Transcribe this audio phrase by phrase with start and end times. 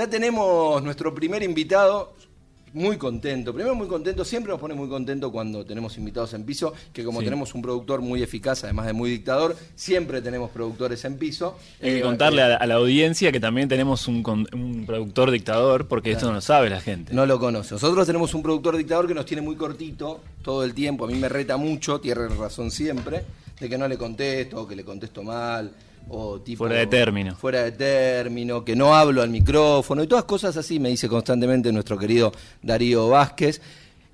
[0.00, 2.14] Ya tenemos nuestro primer invitado,
[2.72, 3.52] muy contento.
[3.52, 7.20] Primero muy contento, siempre nos pone muy contento cuando tenemos invitados en piso, que como
[7.22, 11.58] tenemos un productor muy eficaz, además de muy dictador, siempre tenemos productores en piso.
[11.82, 14.22] Hay que Eh, contarle a la, a la audiencia que también tenemos un,
[14.86, 17.12] productor dictador, porque esto no lo sabe la gente.
[17.12, 17.74] No lo conoce.
[17.74, 21.04] Nosotros tenemos un productor dictador que nos tiene muy cortito todo el tiempo.
[21.04, 23.22] A mí me reta mucho, tiene razón siempre,
[23.60, 25.70] de que no le contesto, o que le contesto mal,
[26.10, 26.64] o tipo.
[26.64, 27.34] Fuera de término.
[27.36, 31.72] Fuera de término, que no hablo al micrófono, y todas cosas así me dice constantemente
[31.72, 32.32] nuestro querido
[32.62, 33.60] Darío Vázquez.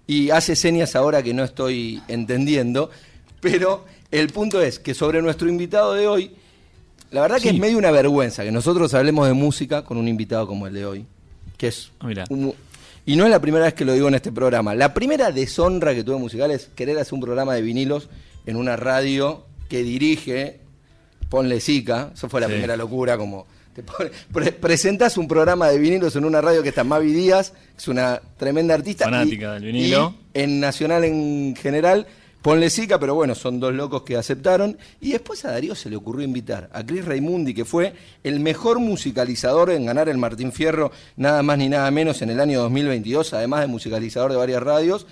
[0.06, 2.90] Y hace señas ahora que no estoy entendiendo.
[3.40, 6.30] Pero el punto es que sobre nuestro invitado de hoy,
[7.10, 7.56] la verdad que Sí.
[7.56, 10.86] es medio una vergüenza que nosotros hablemos de música con un invitado como el de
[10.86, 11.06] hoy.
[11.56, 12.24] Que es Ah, mirá.
[12.30, 12.54] un-
[13.04, 14.74] y no es la primera vez que lo digo en este programa.
[14.74, 18.08] La primera deshonra que tuve musical es querer hacer un programa de vinilos
[18.46, 20.60] en una radio que dirige
[21.28, 22.10] Ponle Sica.
[22.14, 22.52] Eso fue la Sí.
[22.54, 26.70] primera locura, como te pone- pre- presentás un programa de vinilos en una radio que
[26.70, 29.04] está Mavi Díaz, que es una tremenda artista.
[29.04, 30.14] Fanática y- del vinilo.
[30.34, 32.06] y en Nacional en general,
[32.42, 34.78] Ponle Sica, pero bueno, son dos locos que aceptaron.
[35.00, 37.92] Y después a Darío se le ocurrió invitar a Chris Raimundi, que fue
[38.22, 42.38] el mejor musicalizador en ganar el Martín Fierro, nada más ni nada menos en el
[42.38, 45.08] año 2022, además de musicalizador de varias radios.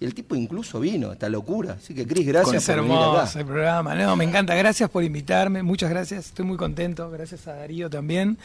[0.00, 1.76] Y el tipo incluso vino, esta locura.
[1.78, 3.38] Así que Chris, gracias Es por venir hermoso acá.
[3.40, 3.94] el programa.
[3.94, 4.54] No, me encanta.
[4.54, 5.62] Gracias por invitarme.
[5.62, 6.26] Muchas gracias.
[6.26, 7.10] Estoy muy contento.
[7.10, 8.36] Gracias a Darío también.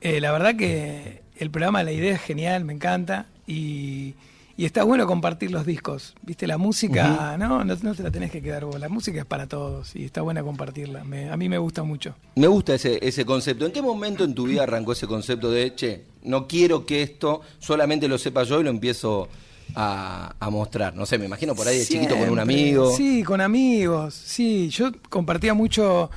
[0.00, 3.26] Eh, la verdad que el programa, la idea es genial, me encanta.
[3.46, 4.14] Y,
[4.56, 6.14] y está bueno compartir los discos.
[6.22, 7.64] Viste, la música, ¿no?
[7.64, 7.74] ¿no?
[7.74, 8.78] no te la tenés que quedar vos.
[8.78, 11.04] La música es para todos y está buena compartirla.
[11.04, 12.14] Me- a mí me gusta mucho.
[12.36, 13.64] Me gusta ese, ese concepto.
[13.64, 17.40] ¿En qué momento en tu vida arrancó ese concepto de, che, no quiero que esto
[17.58, 19.28] solamente lo sepa yo y lo empiezo
[19.74, 20.94] a, a mostrar?
[20.94, 22.94] No sé, me imagino por ahí de chiquito con un amigo.
[22.96, 24.14] Sí, con amigos.
[24.14, 26.10] Sí, yo compartía mucho.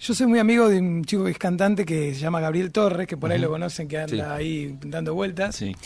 [0.00, 3.06] Yo soy muy amigo de un chico que es cantante que se llama Gabriel Torres,
[3.06, 4.20] que por ahí lo conocen, que anda Sí.
[4.20, 5.54] ahí dando vueltas.
[5.56, 5.76] Sí.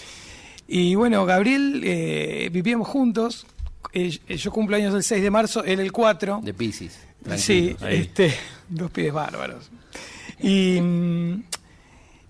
[0.69, 3.47] Y bueno, Gabriel, eh, vivíamos juntos.
[3.93, 6.41] Eh, yo cumplo años el 6 de marzo, él el 4.
[6.43, 6.99] De Pisces.
[7.37, 7.97] Sí, ahí.
[8.01, 8.33] este,
[8.69, 9.71] dos pibes bárbaros.
[10.41, 11.43] Y, mm,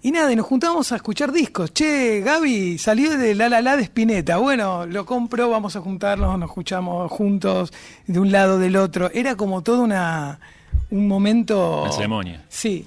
[0.07, 1.75] y nada, y nos juntábamos a escuchar discos.
[1.75, 4.37] Che, Gaby salió de La La La de Spinetta.
[4.37, 7.73] Bueno, lo compro, vamos a juntarnos, nos escuchamos juntos,
[8.07, 9.11] de un lado del otro.
[9.13, 10.39] Era como todo una,
[10.93, 11.83] un momento...
[11.83, 12.45] Una ceremonia.
[12.49, 12.87] Sí.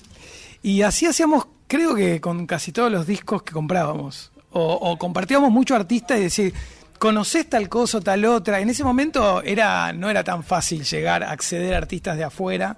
[0.63, 4.31] Y así hacíamos, creo que con casi todos los discos que comprábamos.
[4.53, 6.53] O, o compartíamos mucho artistas y decir,
[7.00, 8.62] ¿conocés tal cosa o tal otra?
[8.62, 12.78] En ese momento era, no era tan fácil llegar a acceder a artistas de afuera.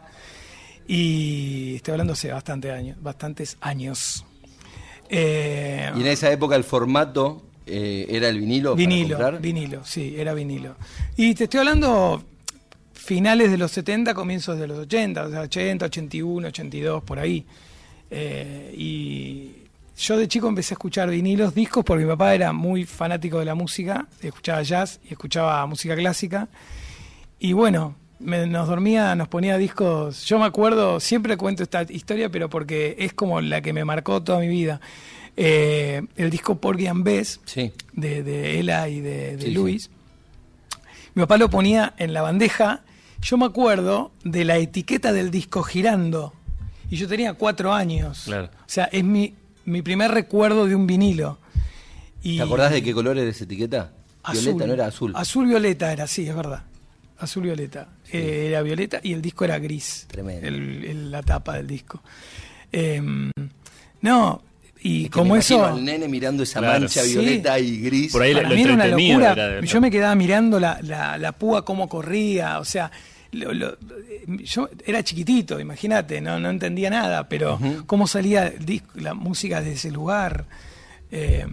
[0.88, 4.26] Y estoy hablando hace bastante años, bastantes años.
[5.14, 8.72] Eh, Y en esa época el formato eh, era el vinilo.
[8.72, 9.42] para vinilo, comprar.
[9.42, 10.76] vinilo, sí, era vinilo.
[11.18, 12.24] Y te estoy hablando
[12.94, 17.46] finales de los 70, comienzos de los 80, o sea, 80, 81, 82, por ahí.
[18.10, 19.52] Eh, y
[19.98, 23.46] yo de chico empecé a escuchar vinilos, discos, porque mi papá era muy fanático de
[23.46, 26.48] la música, escuchaba jazz y escuchaba música clásica.
[27.40, 30.24] Y bueno, me- nos dormía, nos ponía discos.
[30.26, 34.22] Yo me acuerdo, siempre cuento esta historia, pero porque es como la que me marcó
[34.24, 34.80] toda mi vida.
[35.38, 37.72] Eh, el disco Porgy and Bess Sí.
[37.94, 39.90] de, de Ella y de, de Sí, Luis.
[41.14, 42.82] Mi papá lo ponía en la bandeja.
[43.22, 46.34] Yo me acuerdo de la etiqueta del disco girando.
[46.90, 48.24] Y yo tenía cuatro años.
[48.26, 48.46] Claro.
[48.48, 49.34] O sea, es mi,
[49.66, 51.38] mi primer recuerdo de un vinilo.
[52.24, 53.92] Y ¿Te acordás de qué color era esa etiqueta?
[54.24, 54.44] Azul.
[54.44, 55.14] Violeta, no era azul.
[55.16, 56.64] Azul violeta era, sí, es verdad.
[57.22, 57.88] Azul violeta.
[58.12, 60.06] Eh, era violeta y el disco era gris.
[60.10, 60.48] Tremendo.
[60.48, 62.02] El- el- la tapa del disco.
[62.72, 63.32] Em,
[64.02, 64.42] no,
[64.82, 65.64] y Es que como me eso.
[65.66, 66.80] al nene mirando esa Claro.
[66.80, 67.14] mancha Sí.
[67.14, 68.12] violeta y gris.
[68.12, 69.32] Por ahí Para lo mí era una locura.
[69.34, 72.92] era de- Yo me quedaba mirando la, la, la púa cómo corría, o sea,
[73.34, 73.78] lo- lo-
[74.44, 79.62] yo era chiquitito, imagínate, no, no entendía nada, pero cómo salía el disco- la música
[79.62, 80.46] de ese lugar.
[81.12, 81.46] Eh,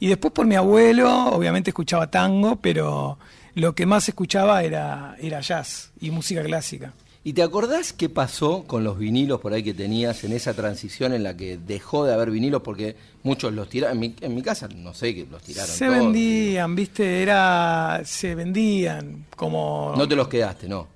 [0.00, 3.18] y después por mi abuelo, obviamente escuchaba tango, pero
[3.54, 6.92] lo que más escuchaba era, era jazz y música clásica.
[7.24, 11.12] ¿Y te acordás qué pasó con los vinilos por ahí que tenías en esa transición
[11.12, 12.62] en la que dejó de haber vinilos?
[12.62, 13.96] Porque muchos los tiraron.
[13.96, 15.70] En mi, en mi casa no sé que los tiraron.
[15.70, 15.98] Se todos.
[16.00, 19.94] vendían, viste, era, se vendían como...
[19.96, 20.88] No te los quedaste, ¿no?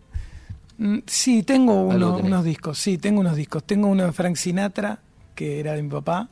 [0.78, 3.62] Mm, Sí, tengo uno- unos discos, sí, tengo unos discos.
[3.62, 4.98] Tengo uno de Frank Sinatra,
[5.36, 6.28] que era de mi papá,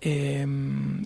[0.00, 0.46] eh,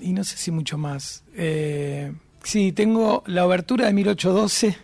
[0.01, 1.25] y no sé si mucho más.
[1.35, 2.13] Eh,
[2.47, 4.77] sí, tengo la obertura de 1812,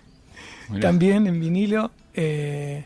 [0.71, 0.81] Mirá.
[0.81, 1.91] también en vinilo.
[2.15, 2.85] eh,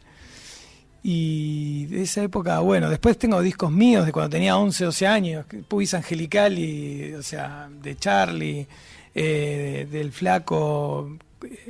[1.09, 5.47] y de esa época, bueno, después tengo discos míos de cuando tenía 11, 12 años,
[5.69, 8.67] Puis Angelical, y, o sea, de Charlie,
[9.15, 11.17] eh, del Flaco.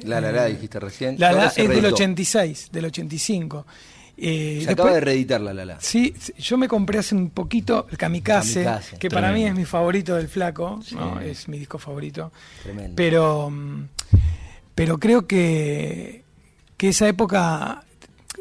[0.05, 1.17] La la la dijiste recién.
[1.19, 1.89] La, la- es del reeditó.
[1.95, 3.67] 86, del 85.
[4.19, 5.79] Eh, Se acaba de reeditar la Lala.
[5.81, 9.65] Sí, yo me compré hace un poquito el Kamikaze, Kamikaze, que para mí es mi
[9.65, 11.21] favorito del flaco, ¿no?
[11.21, 12.33] es mi disco favorito.
[12.63, 12.95] Tremendo.
[12.97, 13.89] Pero, mm,
[14.75, 16.25] pero creo que,
[16.79, 17.85] que esa época,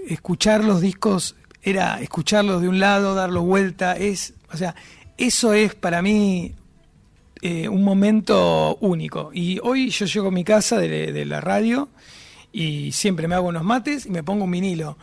[0.07, 4.75] escuchar los discos era escucharlos de un lado, darlos vuelta, es, o sea,
[5.17, 6.53] eso es para mí
[7.41, 9.31] eh, un momento único.
[9.33, 11.89] Y hoy yo llego a mi casa de, de la radio
[12.53, 14.97] y siempre me hago unos mates y me pongo un vinilo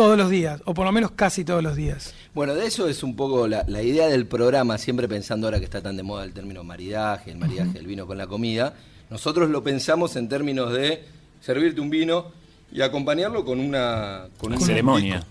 [0.00, 2.14] todos los días, o por lo menos casi todos los días.
[2.32, 5.66] Bueno, de eso es un poco la, la idea del programa, siempre pensando ahora que
[5.66, 8.72] está tan de moda el término maridaje, el maridaje del vino con la comida.
[9.10, 11.04] Nosotros lo pensamos en términos de
[11.42, 12.26] servirte un vino
[12.72, 15.16] y acompañarlo con una, con La un ceremonia.
[15.16, 15.30] disco.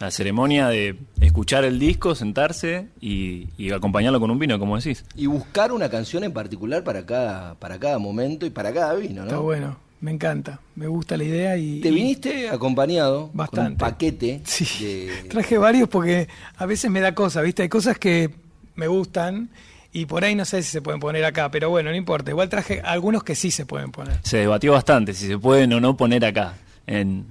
[0.00, 5.04] La ceremonia de escuchar el disco, sentarse y, y acompañarlo con un vino, como decís.
[5.14, 9.22] Y buscar una canción en particular para cada, para cada momento y para cada vino,
[9.22, 9.28] ¿no?
[9.28, 11.80] Está bueno, me encanta, me gusta la idea y...
[11.80, 13.78] Te y- viniste acompañado con un Bastante.
[13.78, 15.24] paquete Sí, de...
[15.28, 17.62] traje varios porque a veces me da cosa, ¿viste?
[17.62, 18.30] Hay cosas que
[18.74, 19.48] me gustan
[19.92, 22.30] y por ahí no sé si se pueden poner acá, pero bueno, no importa.
[22.30, 24.18] Igual traje algunos que sí se pueden poner.
[24.22, 26.54] Se debatió bastante si se pueden o no poner acá,
[26.86, 27.24] en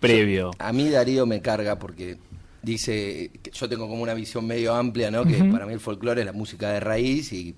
[0.00, 0.52] previo.
[0.58, 2.16] A mí Darío me carga porque
[2.62, 5.24] dice que yo tengo como una visión medio amplia, ¿no?
[5.26, 7.54] Que para mí el folclore es la música de raíz y,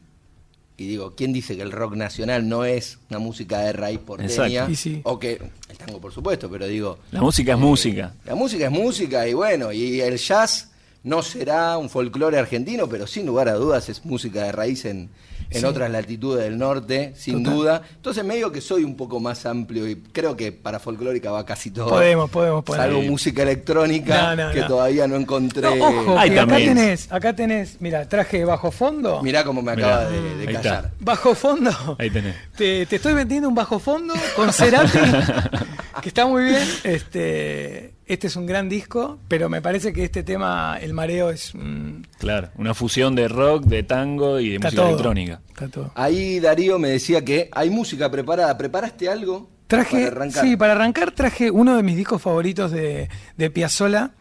[0.79, 4.73] y digo, ¿quién dice que el rock nacional no es una música de raíz porteña?
[4.75, 5.01] Sí.
[5.03, 5.33] O que
[5.69, 8.15] el tango, por supuesto, pero digo, La música es música.
[8.25, 10.71] la música es música y bueno, y el jazz
[11.05, 15.09] no será un folclore argentino, pero sin lugar a dudas es música de raíz en,
[15.51, 15.65] en Sí.
[15.65, 17.55] otras latitudes del norte, sin Total.
[17.59, 17.83] duda.
[17.97, 21.71] Entonces medio que soy un poco más amplio y creo que para folclórica va casi
[21.71, 21.89] todo.
[21.89, 22.83] Podemos, podemos poner.
[22.83, 24.67] Salvo música electrónica No, no, que no.
[24.67, 25.63] todavía no encontré.
[25.79, 29.23] No, ojo, Ay, acá tenés, acá tenés, mira, traje bajo fondo.
[29.23, 30.85] Mirá cómo me Mirá, acaba de, callar.
[30.85, 30.93] está.
[31.01, 31.71] Bajo fondo.
[31.99, 32.35] Ahí tenés.
[32.57, 34.99] Te, te estoy vendiendo un bajo fondo con Cerati,
[36.03, 36.69] que está muy bien.
[36.85, 41.55] Este, este es un gran disco, pero me parece que este tema, El Mareo, es
[41.55, 44.91] un- Claro, una fusión de rock, de tango y de está música todo.
[44.91, 45.41] electrónica.
[45.49, 45.93] Está todo.
[45.95, 48.57] Ahí Darío me decía que hay música preparada.
[48.59, 49.51] ¿Preparaste algo?
[49.67, 50.45] Traje, para arrancar?
[50.45, 54.13] sí, para arrancar traje uno de mis discos favoritos de, de Piazzolla,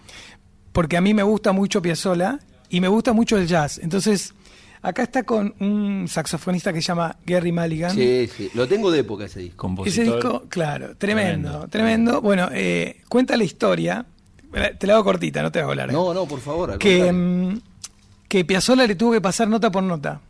[0.74, 3.80] porque a mí me gusta mucho Piazzolla y me gusta mucho el jazz.
[3.81, 4.33] Entonces,
[4.82, 7.92] acá está con un saxofonista que se llama Gary Mulligan.
[7.92, 8.50] Sí, sí.
[8.54, 9.54] Lo tengo de época ese disco.
[9.56, 10.16] Ese Compositor.
[10.16, 11.68] disco, claro, tremendo, Tremendo.
[11.70, 12.22] tremendo.
[12.22, 14.06] Bueno, eh, cuenta la historia,
[14.80, 15.94] te la hago cortita, no te hago larga.
[15.94, 16.78] No, no, por favor.
[16.78, 17.60] que, mm,
[18.28, 20.22] que Piazzolla le tuvo que pasar nota por nota,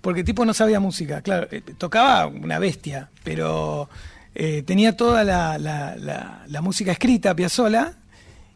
[0.00, 3.88] porque el tipo no sabía música, claro, eh, tocaba una bestia, pero
[4.34, 7.94] eh, tenía toda la, la- la- la música escrita Piazzolla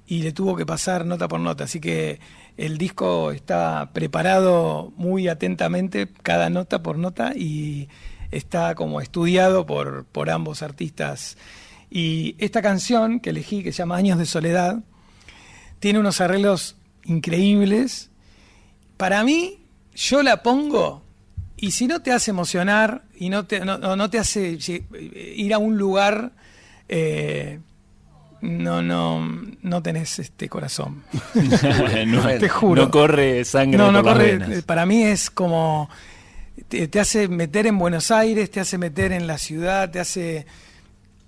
[0.07, 2.21] y le tuvo que pasar nota por nota, así que
[2.67, 7.89] el disco está preparado muy atentamente, cada nota por nota, y
[8.31, 11.37] está como estudiado por, por ambos artistas.
[11.91, 14.81] Y esta canción que elegí, que se llama Años de Soledad,
[15.81, 18.11] tiene unos arreglos increíbles.
[18.97, 19.59] Para mí,
[19.95, 21.03] yo la pongo
[21.57, 24.85] y si no te hace emocionar y no te, no, no- te hace lle-
[25.37, 26.33] ir a un lugar,
[26.89, 27.61] eh,
[28.43, 29.29] no, no,
[29.63, 31.03] no tenés este corazón.
[32.07, 32.85] no, Te juro.
[32.85, 34.39] no corre sangre No, no por las corre.
[34.39, 34.63] venas.
[34.65, 35.89] Para mí es como.
[36.69, 40.47] Te, te hace meter en Buenos Aires, te hace meter en la ciudad, te hace.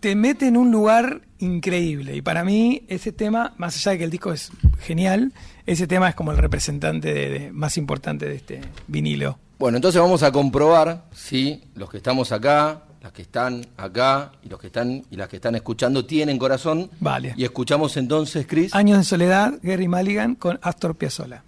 [0.00, 2.16] Te mete en un lugar increíble.
[2.16, 4.50] Y para mí, ese tema, más allá de que el disco es
[4.80, 5.32] genial,
[5.64, 9.38] ese tema es como el representante de- de- más importante de este vinilo.
[9.60, 14.48] Bueno, entonces vamos a comprobar si los que estamos acá, las que están acá y
[14.48, 16.88] los que están y las que están escuchando tienen corazón.
[17.00, 17.34] Vale.
[17.36, 18.74] Y escuchamos entonces, Chris.
[18.74, 21.42] Años de soledad, Gary Mulligan con Astor Piazzolla.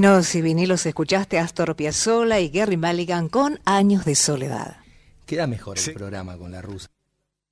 [0.00, 4.76] Vinos y Vinilos escuchaste a Astor Piazzolla y Gary Mulligan con Años de Soledad.
[5.26, 6.88] Queda mejor el programa con la rusa.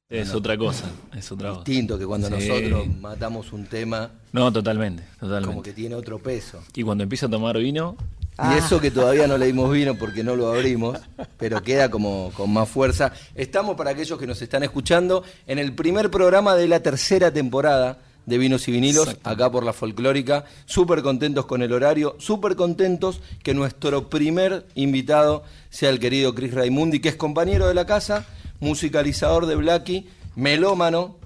[0.09, 1.64] Es otra cosa, es otra cosa.
[1.64, 2.49] Distinto que cuando Sí.
[2.49, 5.62] nosotros matamos un tema, No, totalmente, como totalmente.
[5.69, 6.64] que tiene otro peso.
[6.75, 7.99] Y cuando empieza a tomar vino,
[8.38, 8.55] Ah.
[8.55, 10.97] Y eso que todavía no le dimos vino porque no lo abrimos,
[11.38, 13.12] pero queda como con más fuerza.
[13.35, 17.99] Estamos para aquellos que nos están escuchando en el primer programa de la tercera temporada
[18.28, 20.44] de Vinos y Vinilos, acá por la folclórica.
[20.66, 26.52] Súper contentos con el horario, súper contentos que nuestro primer invitado sea el querido Chris
[26.52, 28.26] Raimundi, que es compañero de la casa,
[28.61, 31.16] musicalizador de Blacky, melómano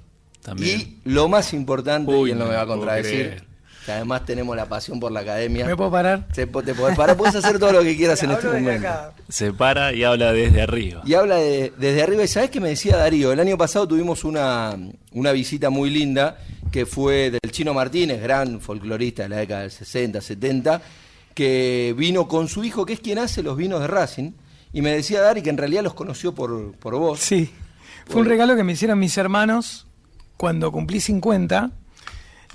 [0.42, 0.80] También.
[0.80, 3.44] y lo más importante, Uy, y él no me va a contradecir,
[3.84, 5.66] que además tenemos la pasión por la academia.
[5.66, 6.28] ¿Me puedo parar?
[6.32, 8.88] Te, po- te podés parar, puedes hacer todo lo que quieras en este momento.
[8.88, 9.12] acá.
[9.28, 11.02] se para y habla desde arriba.
[11.04, 12.22] Y habla de- desde arriba.
[12.22, 13.32] ¿Y sabes qué me decía Darío?
[13.32, 14.78] El año pasado tuvimos una,
[15.10, 16.38] una visita muy linda
[16.72, 20.82] que fue del Chino Martínez, gran folclorista de la década del 60, 70,
[21.34, 24.32] que vino con su hijo, que es quien hace los vinos de Racing.
[24.72, 27.20] Y me decía Dari que en realidad los conoció por, por vos.
[27.20, 27.50] Sí.
[28.06, 29.86] Fue un regalo que me hicieron mis hermanos
[30.36, 31.70] cuando cumplí 50.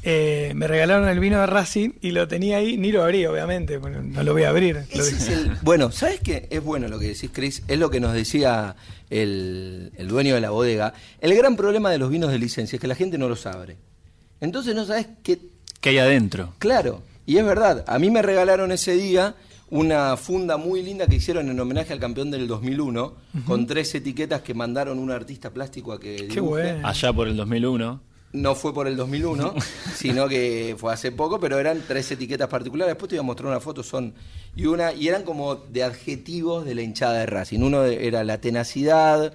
[0.04, 3.80] eh, me regalaron el vino de Racing y lo tenía ahí, ni lo abrí, obviamente,
[3.80, 4.86] no lo voy a abrir.
[4.96, 6.48] Lo el- bueno, ¿sabes qué?
[6.50, 7.64] Es bueno lo que decís, Chris.
[7.68, 8.76] Es lo que nos decía
[9.10, 10.94] el, el dueño de la bodega.
[11.20, 13.78] El gran problema de los vinos de licencia es que la gente no los abre.
[14.41, 15.39] Entonces no sabes qué.
[15.82, 16.53] ¿Qué hay adentro?
[16.60, 17.84] Claro, y es verdad.
[17.88, 19.36] A mí me regalaron ese día
[19.70, 23.13] una funda muy linda que hicieron en homenaje al campeón del 2001,
[23.46, 26.39] con tres etiquetas que mandaron un artista plástico a que Qué dibuje.
[26.72, 26.88] bueno.
[26.88, 28.01] Allá por el 2001.
[28.34, 29.56] No fue por el 2001,
[29.96, 32.91] sino que fue hace poco, pero eran tres etiquetas particulares.
[32.94, 34.13] Después te iba a mostrar una foto, son
[34.56, 37.60] y una y eran como de adjetivos de la hinchada de Racing.
[37.62, 39.34] Uno de- era la tenacidad,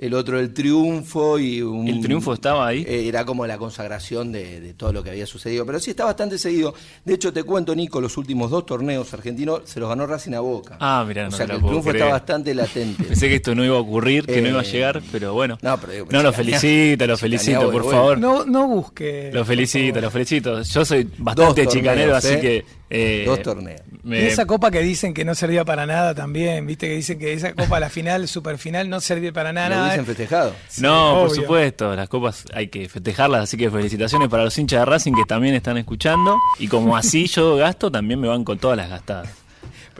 [0.00, 2.84] el otro el triunfo y un, ¿El triunfo estaba ahí?
[2.88, 5.66] eh, Era como la consagración de, de todo lo que había sucedido.
[5.66, 6.74] Pero sí está bastante seguido.
[7.04, 10.40] De hecho, te cuento, Nico, los últimos dos torneos argentinos se los ganó Racing a
[10.40, 10.78] Boca.
[10.80, 11.96] Ah, mirá, o no sea que el triunfo creer.
[11.96, 13.04] está bastante latente.
[13.08, 15.58] Pensé que esto no iba a ocurrir, que no iba a Eh, llegar, pero bueno.
[15.60, 17.90] no, pero digo, No, lo felicito, lo felicito, por bueno.
[17.90, 18.18] favor.
[18.18, 19.30] No, no busque.
[19.34, 20.62] Lo felicito, lo felicito.
[20.62, 22.40] Yo soy bastante chicanero, así ¿eh?
[22.40, 22.79] que...
[22.90, 23.80] eh, Dos torneos.
[24.02, 27.18] me- Y esa copa que dicen que no servía para nada también, viste que dicen
[27.18, 29.76] que esa copa, la final, super final, no servía para nada.
[29.76, 30.54] Lo hubiesen festejado.
[30.78, 31.42] No, por obvio.
[31.42, 35.24] supuesto, las copas hay que festejarlas, así que felicitaciones para los hinchas de Racing que
[35.26, 36.36] también están escuchando.
[36.58, 39.28] Y como así yo gasto, también me van con todas las gastadas.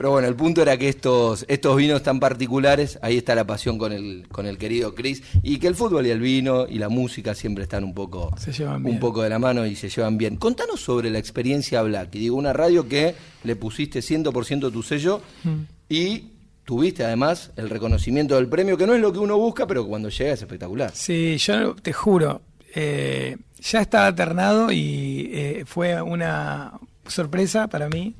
[0.01, 3.77] Pero bueno, el punto era que estos, estos vinos tan particulares, ahí está la pasión
[3.77, 6.89] con el, con el querido Chris, y que el fútbol y el vino y la
[6.89, 10.17] música siempre están un poco, Se llevan un poco de la mano y se llevan
[10.17, 10.37] bien.
[10.37, 15.21] Contanos sobre la experiencia Black, y digo, una radio que le pusiste 100% tu sello
[15.43, 15.59] Mm.
[15.87, 16.23] y
[16.65, 20.09] tuviste además el reconocimiento del premio, que no es lo que uno busca, pero cuando
[20.09, 20.89] llega es espectacular.
[20.95, 22.41] Sí, yo te juro,
[22.73, 26.73] eh, ya estaba alternado y eh, fue una
[27.05, 28.15] sorpresa para mí.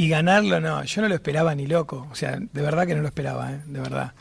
[0.00, 2.08] Y ganarlo, no, yo no lo esperaba ni loco.
[2.10, 4.12] O sea, de verdad que no lo esperaba, eh, de verdad.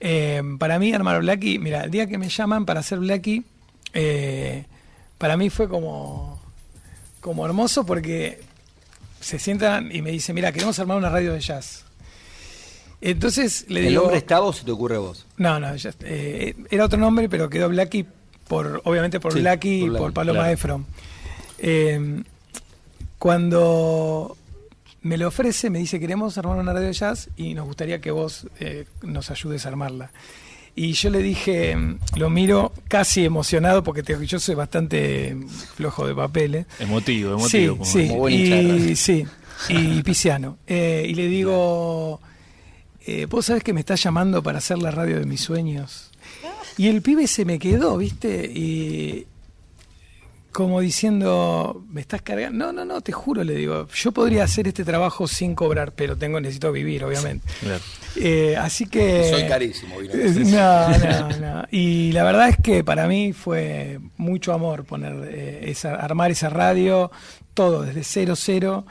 [0.00, 3.44] Eh, para mí, armar Blacky, mira, el día que me llaman para hacer Blacky,
[3.92, 4.64] eh,
[5.18, 6.40] para mí fue como,
[7.20, 8.40] como hermoso porque
[9.20, 11.84] se sientan y me dicen, mira, queremos armar una radio de jazz.
[13.02, 14.02] Entonces le ¿El digo...
[14.02, 15.26] nombre estaba o se te ocurre a vos?
[15.36, 18.06] No, no, ya- eh, era otro nombre, pero quedó Blacky
[18.48, 20.52] por, obviamente por Sí, Blacky y por por, Paloma claro.
[20.54, 20.86] Efron.
[21.58, 22.22] Eh,
[23.18, 24.36] cuando
[25.02, 28.10] me lo ofrece, me dice, queremos armar una radio de jazz y nos gustaría que
[28.10, 30.10] vos eh, nos ayudes a armarla.
[30.76, 31.76] Y yo le dije,
[32.16, 35.36] lo miro casi emocionado porque te- yo soy bastante
[35.74, 36.66] flojo de papeles.
[36.78, 37.48] Emotivo, emotivo.
[37.48, 39.26] Sí, como- sí, como y, sí,
[39.68, 40.58] y pisciano.
[40.66, 42.20] Eh, y le digo,
[43.04, 46.10] eh, vos sabés que me estás llamando para hacer la radio de mis sueños.
[46.78, 48.44] Y el pibe se me quedó, ¿viste?
[48.54, 49.26] Y
[50.60, 52.66] como diciendo, ¿me estás cargando?
[52.66, 56.16] No, no, no, te juro, le digo, yo podría hacer este trabajo sin cobrar, pero
[56.16, 57.50] tengo, necesito vivir, obviamente.
[57.60, 57.82] Claro.
[58.16, 59.30] Eh, así que...
[59.30, 59.94] Soy carísimo.
[60.02, 61.64] Eh, No, no, no.
[61.70, 66.50] Y la verdad es que para mí fue mucho amor poner eh, esa, armar esa
[66.50, 67.10] radio,
[67.54, 68.84] todo desde cero cero.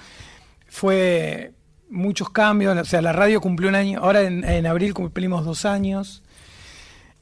[0.67, 1.51] Fue
[1.87, 5.65] muchos cambios, o sea, la radio cumplió un año, ahora en, en abril cumplimos dos
[5.65, 6.23] años.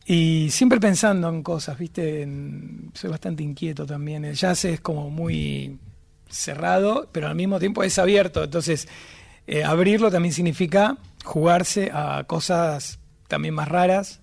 [0.09, 2.25] Y siempre pensando en cosas, ¿viste?
[2.93, 4.23] Soy bastante inquieto también.
[4.23, 5.79] El jazz es como muy
[6.29, 8.41] cerrado, pero al mismo tiempo es abierto.
[8.41, 8.87] Entonces,
[9.47, 14.21] eh, abrirlo también significa jugarse a cosas también más raras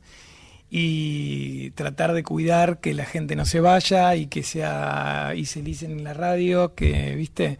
[0.71, 5.63] y tratar de cuidar que la gente no se vaya y que sea y se
[5.63, 7.59] licen en la radio, que, ¿viste?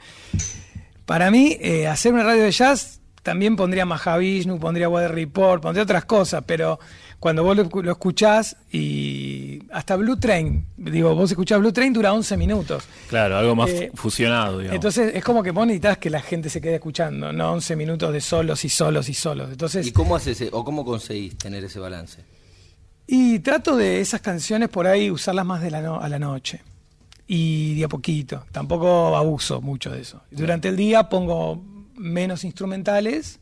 [1.05, 5.83] Para mí, eh, hacer una radio de jazz también pondría Mahavishnu, pondría Weather Report, pondría
[5.83, 6.79] otras cosas, pero
[7.25, 12.13] cuando vos lo, lo escuchás y hasta Blue Train, digo, vos escuchás Blue Train dura
[12.13, 12.85] 11 minutos.
[13.09, 14.75] Claro, algo más Eh, fusionado, digamos.
[14.75, 18.13] Entonces es como que vos necesitas que la gente se quede escuchando, no 11 minutos
[18.13, 19.49] de solos y solos y solos.
[19.51, 22.21] Entonces, ¿Y cómo haces ese- o cómo conseguís tener ese balance?
[23.07, 26.61] Y trato de esas canciones por ahí usarlas más de la no- a la noche.
[27.27, 28.45] Y de a poquito.
[28.53, 30.21] Tampoco abuso mucho de eso.
[30.31, 31.65] Durante el día pongo
[31.97, 33.41] menos instrumentales,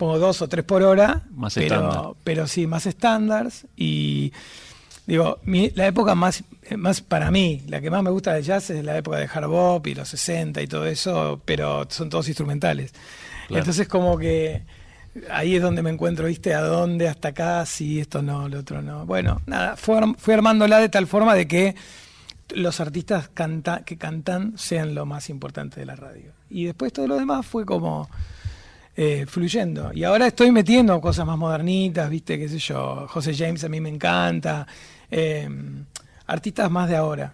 [0.00, 1.22] pongo dos o tres por hora.
[1.34, 1.90] Más estándar.
[1.92, 3.66] pero, pero sí, más estándares.
[3.76, 4.32] Y
[5.06, 6.42] digo, mi- la época más,
[6.76, 9.46] más para mí, la que más me gusta de jazz es la época de hard
[9.48, 12.92] bop y los 60 y todo eso, pero son todos instrumentales.
[13.48, 13.60] Claro.
[13.60, 14.62] Entonces como que
[15.30, 16.54] ahí es donde me encuentro, ¿viste?
[16.54, 17.08] ¿A dónde?
[17.08, 19.04] Hasta acá, sí, esto no, lo otro no.
[19.06, 21.74] Bueno, nada, fue, fui armándola de tal forma de que
[22.54, 26.32] los artistas canta, que cantan sean lo más importante de la radio.
[26.48, 28.08] Y después todo lo demás fue como
[29.02, 29.92] eh, fluyendo.
[29.94, 32.38] Y ahora estoy metiendo cosas más modernitas, ¿viste?
[32.38, 33.06] ¿Qué sé yo?
[33.08, 34.66] José James a mí me encanta.
[35.10, 35.48] eh,
[36.26, 37.32] artistas más de ahora.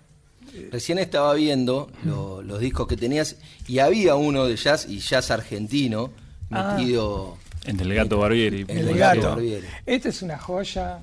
[0.72, 5.30] Recién estaba viendo lo- los discos que tenías y había uno de jazz y jazz
[5.30, 6.10] argentino
[6.50, 6.76] Ah.
[6.78, 7.36] metido.
[7.66, 8.64] Entre el gato Barbieri.
[8.68, 9.30] El El, El gato.
[9.30, 9.66] Barbieri.
[9.84, 11.00] Este es una joya.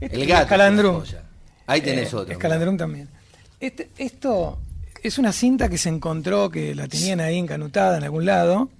[0.00, 0.94] Este El es gato.
[1.00, 1.22] Joya.
[1.66, 2.32] Ahí tenés Eh, otro.
[2.32, 3.08] Escalandrum también.
[3.60, 4.58] Este, esto
[5.02, 8.70] es una cinta que se encontró, que la tenían ahí encanutada en algún lado,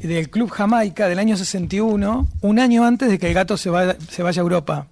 [0.00, 3.96] del Club Jamaica del año 61, un año antes de que el gato se, vaya-
[4.10, 4.86] se vaya a Europa.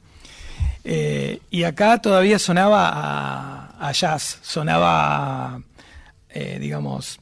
[0.84, 5.60] Eh, y acá todavía sonaba a, jazz, sonaba,
[6.30, 7.20] eh, digamos,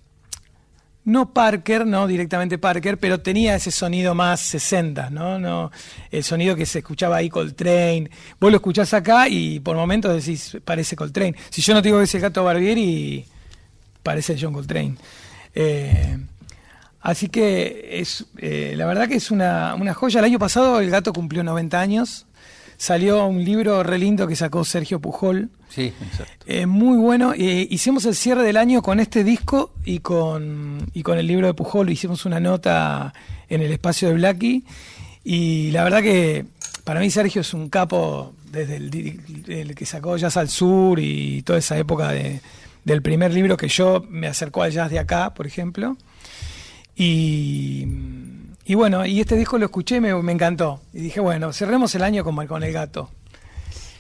[1.05, 5.39] no Parker, no directamente Parker, pero tenía ese sonido más 60, ¿no?
[5.39, 5.71] no
[6.11, 8.11] El sonido que se escuchaba ahí Coltrane.
[8.39, 11.35] Vos lo escuchás acá y por momentos decís, parece Coltrane.
[11.49, 13.25] Si yo no digo que es el gato Barbieri,
[14.03, 14.97] parece John Coltrane.
[15.55, 16.19] Eh,
[17.11, 20.19] así que es, eh, la verdad que es una, una joya.
[20.21, 22.27] El año pasado el gato cumplió 90 años.
[22.77, 25.93] Salió un libro re lindo que sacó Sergio Pujol, Sí,
[26.47, 27.33] eh, muy bueno.
[27.37, 31.47] Eh, hicimos el cierre del año con este disco y con, y con el libro
[31.49, 31.91] de Pujol.
[31.91, 33.13] Hicimos una nota
[33.49, 34.65] en el espacio de Blacky.
[35.25, 36.47] Y la verdad que
[36.85, 41.43] para mí Sergio es un capo desde el, el que sacó Jazz al Sur y
[41.43, 42.41] toda esa época de-
[42.85, 45.97] del primer libro que yo me acercó al jazz de acá, por ejemplo.
[46.99, 47.87] Y,
[48.65, 50.81] y bueno, y este disco lo escuché y me, me encantó.
[50.93, 53.09] Y dije, bueno, cerremos el año con, con el gato.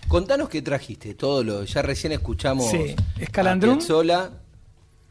[0.08, 1.64] Contanos qué trajiste, todo lo.
[1.64, 2.70] Ya recién escuchamos.
[2.70, 3.80] Sí, Escalandrum.
[3.80, 4.30] Sola.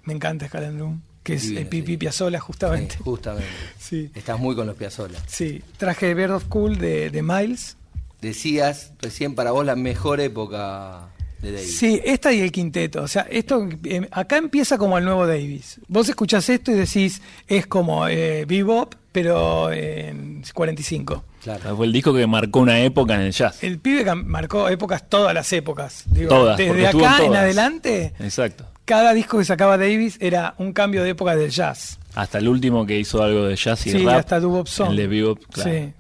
[0.03, 2.37] Me encanta Scalandrum, que es Divino, el Pipi sí.
[2.39, 2.97] Justamente.
[2.97, 3.47] justamente.
[3.79, 4.11] Sí.
[4.15, 5.19] Estás muy con los Piazzolla.
[5.27, 7.77] Sí, traje Bird of Cool de, de Miles.
[8.21, 11.09] Decías recién para vos la mejor época
[11.41, 11.77] de Davis.
[11.77, 13.01] Sí, esta y el quinteto.
[13.03, 15.79] O sea, esto eh, acá empieza como el nuevo Davis.
[15.87, 21.23] Vos escuchás esto y decís, es como eh, Bebop, pero en 45.
[21.43, 21.75] Claro.
[21.77, 23.63] Fue el disco que marcó una época en el jazz.
[23.63, 26.03] El pibe marcó épocas, todas las épocas.
[26.07, 28.65] Digo, Todas, desde en acá en adelante, Exacto.
[28.85, 31.99] cada disco que sacaba Davis era un cambio de época del jazz.
[32.15, 34.19] Hasta el último que hizo algo de jazz y Sí, rap.
[34.19, 34.89] hasta Dubop Song.
[34.91, 35.71] El de Bebop, claro.
[35.71, 35.93] Sí.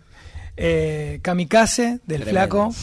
[0.57, 2.31] Eh, Kamikaze, del Tremendo.
[2.31, 2.75] Flaco.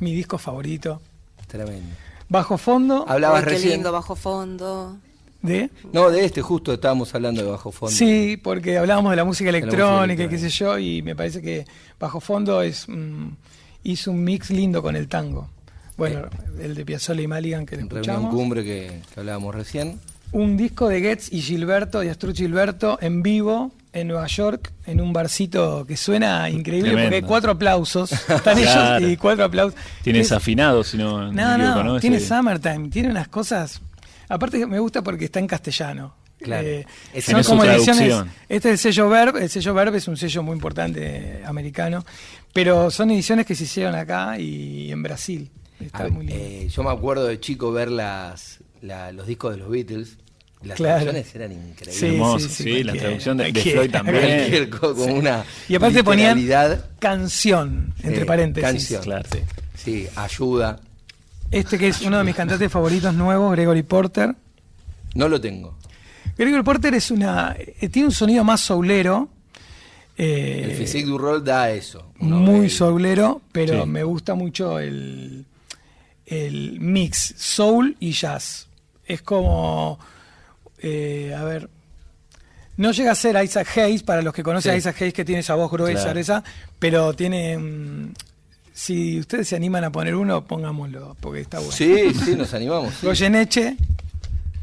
[0.00, 1.00] Mi disco favorito.
[1.48, 1.94] Tremendo.
[2.28, 3.72] Bajo fondo, Hablabas Ay, qué recién.
[3.74, 4.98] lindo, bajo fondo.
[5.42, 5.70] de.
[5.92, 7.94] No, de este justo estábamos hablando de bajo fondo.
[7.94, 11.64] Sí, porque hablábamos de la música electrónica y qué sé yo, y me parece que
[11.98, 13.28] Bajo Fondo es mm,
[13.84, 15.48] hizo un mix lindo con el tango.
[15.96, 16.28] Bueno,
[16.60, 18.34] el de Piazzolla y Maligan que lo En reunión escuchamos.
[18.34, 19.98] cumbre que, que hablábamos recién.
[20.32, 25.00] Un disco de Getz y Gilberto, de Astrud Gilberto, en vivo en Nueva York, en
[25.00, 27.06] un barcito que suena increíble Tremendo.
[27.08, 28.12] porque hay cuatro aplausos.
[28.28, 28.98] Están Claro.
[28.98, 29.80] ellos y cuatro aplausos.
[30.02, 31.32] Tiene Que es- desafinado, si no.
[31.32, 31.98] No, no, ¿no?
[32.00, 33.80] tiene Summertime, tiene unas cosas.
[34.28, 36.14] Aparte me gusta porque está en castellano.
[36.38, 36.66] Claro.
[36.68, 38.14] Eh, Es- son como ediciones.
[38.48, 41.00] Este es el sello Verb, el sello Verb es un sello muy importante
[41.40, 42.04] eh, americano,
[42.52, 45.50] pero son ediciones que se hicieron acá y en Brasil.
[45.80, 46.34] Está muy lindo.
[46.44, 50.16] eh, yo me acuerdo de chico ver las, la- los discos de los Beatles.
[50.62, 51.04] Las Claro.
[51.04, 51.96] traducciones eran increíbles.
[52.00, 53.52] Sí, Hermoso, sí, sí, sí, la traducción de.
[53.54, 54.70] Floyd también.
[54.70, 56.36] Con una y aparte ponían
[56.98, 58.68] canción, entre paréntesis.
[58.70, 59.02] canción.
[59.02, 59.28] Claro.
[59.76, 60.80] Sí, ayuda.
[61.52, 64.34] Este que es uno de mis cantantes favoritos nuevos, Gregory Porter.
[65.14, 65.78] No lo tengo.
[66.36, 69.28] Gregory Porter es una eh, tiene un sonido más soulero.
[70.16, 72.10] eh, El physique du rol da eso.
[72.18, 73.88] Muy el- soulero, pero Sí.
[73.88, 75.46] me gusta mucho el,
[76.26, 78.66] el mix soul y jazz.
[79.08, 79.98] Es como,
[80.78, 81.68] eh, a ver,
[82.76, 84.74] no llega a ser Isaac Hayes, para los que conocen Sí.
[84.74, 86.20] a Isaac Hayes que tiene esa voz gruesa, Claro.
[86.20, 86.44] esa,
[86.78, 88.12] pero tiene, mm,
[88.72, 91.72] si ustedes se animan a poner uno, pongámoslo, porque está bueno.
[91.72, 92.94] Sí, sí, nos animamos.
[93.00, 93.06] sí.
[93.06, 93.76] Goyeneche,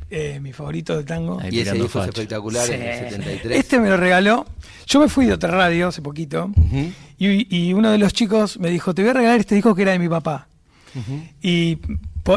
[0.10, 1.40] eh, mi favorito de tango.
[1.42, 3.04] Ahí Y ese disco es espectacular en el Sí.
[3.16, 3.58] 73.
[3.60, 4.46] Este me lo regaló.
[4.86, 6.52] Yo me fui de otra radio hace poquito
[7.18, 9.82] y, y uno de los chicos me dijo, te voy a regalar este disco que
[9.82, 10.48] era de mi papá.
[11.42, 11.80] Y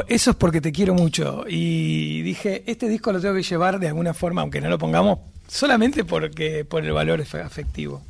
[0.09, 1.45] eso es porque te quiero mucho.
[1.49, 5.19] Y dije, este disco lo tengo que llevar de alguna forma, aunque no lo pongamos,
[5.49, 8.03] solamente porque por el valor afectivo.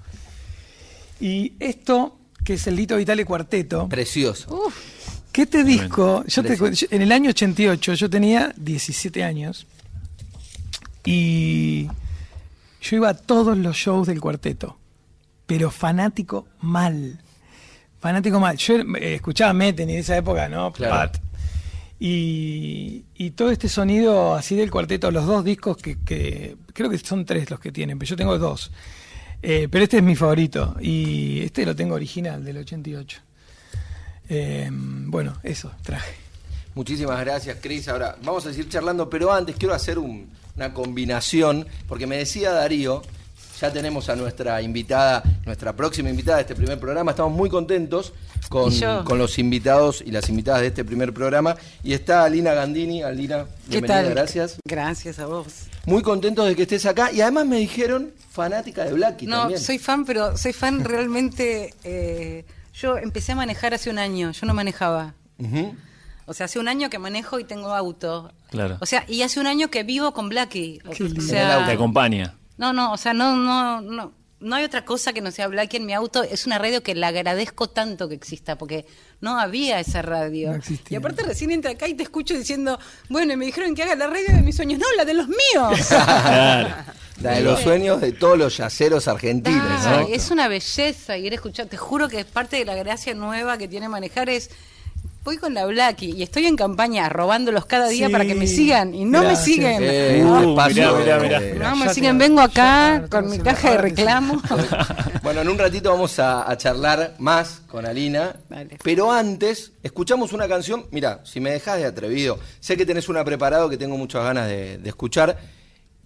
[1.20, 4.72] Y esto, que es el Lito Vitale Cuarteto, Precioso.
[5.30, 9.66] que este disco, yo te yo- en el año 88 yo tenía 17 años
[11.04, 11.86] y
[12.80, 14.78] yo iba a todos los shows del cuarteto,
[15.46, 17.20] pero fanático mal.
[18.00, 18.56] Fanático mal.
[18.56, 20.72] Yo eh, escuchaba Meten y de esa época, ¿no?
[20.72, 20.94] Claro.
[21.12, 21.18] Pat.
[22.00, 26.98] Y, y todo este sonido así del cuarteto, los dos discos que, que- creo que
[26.98, 28.70] son tres los que tienen, pero yo tengo dos.
[29.42, 33.20] Eh, pero este es mi favorito y este lo tengo original del 88.
[34.28, 36.12] Eh, bueno, eso traje.
[36.74, 37.88] Muchísimas gracias, Cris.
[37.88, 42.52] Ahora vamos a seguir charlando, pero antes quiero hacer un- una combinación, porque me decía
[42.52, 43.02] Darío,
[43.60, 47.10] ya tenemos a nuestra invitada, nuestra próxima invitada de este primer programa.
[47.12, 48.12] Estamos muy contentos
[48.48, 48.72] con,
[49.04, 51.56] con los invitados y las invitadas de este primer programa.
[51.82, 53.02] Y está Alina Gandini.
[53.02, 54.10] Alina, ¿Qué bienvenida, tal?
[54.10, 54.56] gracias.
[54.64, 55.46] Gracias a vos.
[55.86, 57.10] Muy contentos de que estés acá.
[57.12, 59.60] Y además me dijeron fanática de Blacky No, también.
[59.60, 61.74] soy fan, pero soy fan realmente.
[61.84, 62.44] eh,
[62.74, 65.14] yo empecé a manejar hace un año, yo no manejaba.
[66.26, 68.30] O sea, hace un año que manejo y tengo auto.
[68.50, 68.76] Claro.
[68.80, 70.80] O sea, y hace un año que vivo con Blackie.
[70.86, 72.34] O, o Te sea, acompaña.
[72.58, 74.18] No, no, o sea, no, no, no.
[74.40, 76.22] No hay otra cosa que no sea Blackie en mi auto.
[76.22, 78.86] Es una radio que le agradezco tanto que exista, porque
[79.20, 80.52] no había esa radio.
[80.52, 83.82] No y aparte recién entra acá y te escucho diciendo, bueno, y me dijeron que
[83.82, 84.78] haga la radio de mis sueños.
[84.78, 85.88] No, la de los míos.
[85.88, 86.74] Claro.
[87.20, 89.84] La de los sueños de todos los yaceros argentinos.
[89.84, 90.14] Ah, ¿no?
[90.14, 91.66] es una belleza ir a escuchar.
[91.66, 94.50] Te juro que es parte de la gracia nueva que tiene manejar es.
[95.28, 98.12] Voy con la Blacky y estoy en campaña robándolos cada día Sí.
[98.12, 99.76] para que me sigan y no me siguen.
[99.82, 101.40] Eh, Uh, mirá, mirá, mirá.
[101.70, 102.16] No me Ya siguen.
[102.16, 104.40] Vengo acá ya, con mi caja de reclamo.
[105.22, 108.36] Bueno, en un ratito vamos a, a charlar más con Alina.
[108.48, 108.78] Dale.
[108.82, 110.86] Pero antes, escuchamos una canción.
[110.92, 114.48] Mira, si me dejas de atrevido, sé que tenés una preparado que tengo muchas ganas
[114.48, 115.36] de, de escuchar.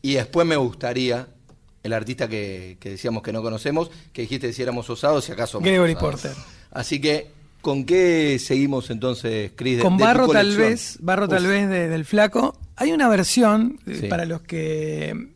[0.02, 1.28] Y después me gustaría,
[1.84, 5.52] el artista que, que decíamos que no conocemos, que dijiste si éramos osados, si acaso.
[5.52, 6.10] somos Gregory osados.
[6.22, 6.32] Porter.
[6.72, 7.30] Así que,
[7.62, 9.78] ¿con qué seguimos entonces, Cris?
[9.78, 12.58] de- Con de Barro tal vez, Barro tal vez de- del Flaco.
[12.76, 14.06] Hay una versión eh, Sí.
[14.08, 15.28] para los que,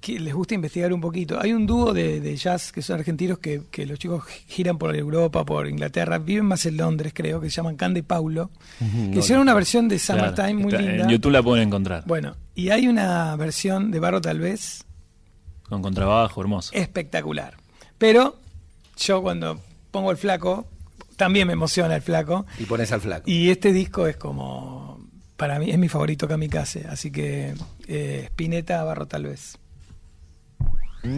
[0.00, 1.40] que les gusta investigar un poquito.
[1.40, 4.94] Hay un dúo de, de jazz que son argentinos que, que los chicos giran por
[4.96, 8.50] Europa, por Inglaterra, viven más en Londres creo, que se llaman Cande y Paulo,
[9.12, 10.20] que hicieron una versión de Claro.
[10.34, 11.04] Summertime muy Está- linda.
[11.04, 12.04] En YouTube la pueden encontrar.
[12.06, 14.84] Bueno, y hay una versión de Barro tal vez
[15.68, 16.70] Con contrabajo, hermoso.
[16.74, 17.54] espectacular.
[17.98, 18.36] Pero
[18.98, 20.66] yo cuando pongo el flaco,
[21.22, 22.46] también me emociona el flaco.
[22.58, 23.30] Y pones al flaco.
[23.30, 24.98] Y este disco es como,
[25.36, 26.88] para mí, es mi favorito Kamikaze.
[26.88, 27.54] Así que
[27.86, 29.56] eh, Spinetta, Barro tal vez.
[31.04, 31.08] Si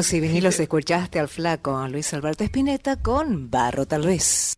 [0.00, 4.56] Vinos y vinilos escuchaste al flaco Luis Alberto Espineta con Barro tal vez.